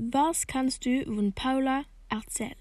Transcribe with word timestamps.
Was 0.00 0.46
kannst 0.46 0.86
du 0.86 1.04
von 1.06 1.32
Paula 1.32 1.82
erzählen? 2.08 2.54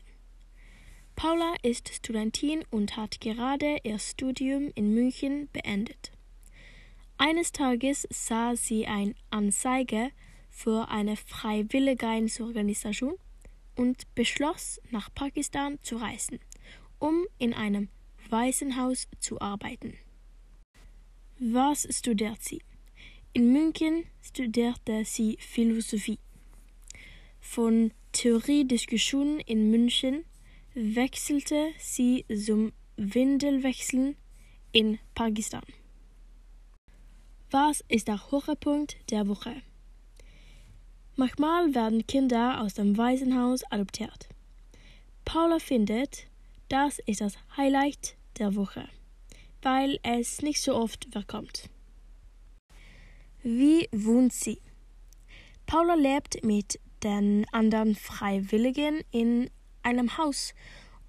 Paula 1.15 1.53
ist 1.61 1.93
Studentin 1.93 2.63
und 2.71 2.97
hat 2.97 3.21
gerade 3.21 3.77
ihr 3.83 3.99
Studium 3.99 4.71
in 4.73 4.95
München 4.95 5.47
beendet. 5.53 6.11
Eines 7.19 7.51
Tages 7.51 8.07
sah 8.09 8.55
sie 8.55 8.87
eine 8.87 9.13
Anzeige 9.29 10.09
für 10.49 10.89
eine 10.89 11.15
Freiwilligensorganisation 11.15 13.13
und 13.75 14.15
beschloss, 14.15 14.81
nach 14.89 15.13
Pakistan 15.13 15.77
zu 15.83 15.97
reisen, 15.97 16.39
um 16.97 17.27
in 17.37 17.53
einem 17.53 17.89
Waisenhaus 18.31 19.07
zu 19.19 19.39
arbeiten. 19.39 19.93
Was 21.37 21.87
studiert 21.95 22.41
sie? 22.41 22.63
In 23.33 23.53
München 23.53 24.05
studierte 24.23 25.05
sie 25.05 25.37
Philosophie. 25.39 26.17
Von 27.49 27.91
Theoriediskussionen 28.11 29.39
in 29.39 29.71
München 29.71 30.25
wechselte 30.75 31.71
sie 31.79 32.23
zum 32.27 32.71
Windelwechseln 32.97 34.15
in 34.73 34.99
Pakistan. 35.15 35.63
Was 37.49 37.83
ist 37.87 38.09
der 38.09 38.31
Höhepunkt 38.31 38.97
der 39.09 39.27
Woche? 39.27 39.63
Manchmal 41.15 41.73
werden 41.73 42.05
Kinder 42.05 42.61
aus 42.61 42.75
dem 42.75 42.95
Waisenhaus 42.95 43.63
adoptiert. 43.71 44.27
Paula 45.25 45.57
findet, 45.57 46.27
das 46.69 46.99
ist 47.07 47.21
das 47.21 47.37
Highlight 47.55 48.17
der 48.37 48.55
Woche, 48.55 48.87
weil 49.63 49.99
es 50.03 50.43
nicht 50.43 50.61
so 50.61 50.75
oft 50.75 51.07
vorkommt. 51.11 51.69
Wie 53.41 53.87
wohnt 53.91 54.33
sie? 54.33 54.61
Paula 55.65 55.95
lebt 55.95 56.43
mit 56.43 56.79
den 57.03 57.45
anderen 57.51 57.95
Freiwilligen 57.95 59.01
in 59.11 59.49
einem 59.83 60.17
Haus 60.17 60.53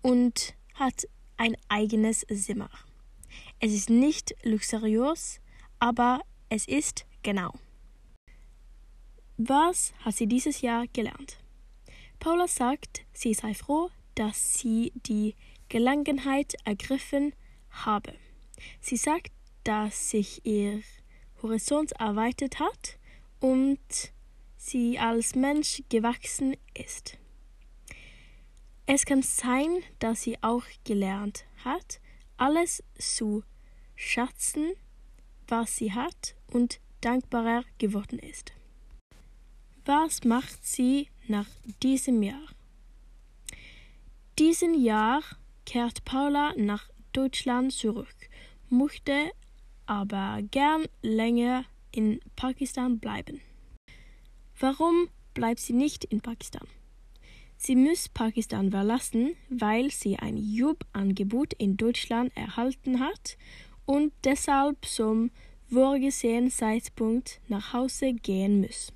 und 0.03 0.55
hat 0.75 1.09
ein 1.37 1.57
eigenes 1.69 2.27
Zimmer. 2.29 2.71
Es 3.61 3.73
ist 3.73 3.91
nicht 3.91 4.35
luxuriös, 4.43 5.41
aber 5.79 6.21
es 6.49 6.67
ist 6.67 7.07
genau. 7.23 7.53
Was 9.37 9.93
hat 10.01 10.15
sie 10.15 10.27
dieses 10.27 10.63
Jahr 10.63 10.87
gelernt? 10.93 11.39
Paula 12.19 12.49
sagt, 12.49 13.05
sie 13.13 13.35
sei 13.35 13.55
froh, 13.55 13.91
dass 14.15 14.55
sie 14.55 14.93
die 15.07 15.35
Gelegenheit 15.69 16.55
ergriffen 16.65 17.35
habe. 17.71 18.15
Sie 18.81 18.97
sagt, 18.97 19.31
dass 19.63 20.11
sich 20.11 20.45
ihr 20.45 20.83
Horizont 21.43 21.93
erweitert 21.93 22.59
hat 22.59 22.99
und 23.39 23.79
sie 24.69 24.99
als 24.99 25.35
Mensch 25.35 25.83
gewachsen 25.89 26.57
ist. 26.75 27.19
Es 28.87 29.05
kann 29.05 29.23
sein, 29.23 29.83
dass 29.99 30.23
sie 30.23 30.43
auch 30.43 30.65
gelernt 30.85 31.45
hat, 31.65 32.01
alles 32.37 32.83
zu 32.99 33.43
schätzen, 33.97 34.73
was 35.47 35.77
sie 35.77 35.93
hat 35.93 36.35
und 36.53 36.81
dankbarer 37.01 37.65
geworden 37.79 38.19
ist. 38.19 38.53
Was 39.85 40.25
macht 40.25 40.65
sie 40.65 41.09
nach 41.27 41.49
diesem 41.83 42.23
Jahr? 42.23 42.49
Diesen 44.39 44.81
Jahr 44.81 45.23
kehrt 45.67 46.05
Paula 46.05 46.55
nach 46.57 46.89
Deutschland 47.13 47.73
zurück, 47.73 48.17
möchte 48.69 49.33
aber 49.87 50.41
gern 50.51 50.85
länger 51.03 51.65
in 51.91 52.21
Pakistan 52.37 52.99
bleiben. 52.99 53.41
Warum 54.61 55.09
bleibt 55.35 55.61
sie 55.61 55.73
nicht 55.73 56.05
in 56.05 56.21
Pakistan? 56.21 56.67
Sie 57.57 57.77
muss 57.77 58.09
Pakistan 58.09 58.71
verlassen, 58.71 59.37
weil 59.51 59.91
sie 59.91 60.17
ein 60.17 60.37
Jobangebot 60.37 61.53
in 61.55 61.77
Deutschland 61.77 62.37
erhalten 62.37 62.99
hat 62.99 63.37
und 63.87 64.13
deshalb 64.25 64.85
zum 64.85 65.31
vorgesehenen 65.71 66.51
Zeitpunkt 66.51 67.41
nach 67.49 67.73
Hause 67.73 68.15
gehen 68.15 68.63
muss. 68.63 68.93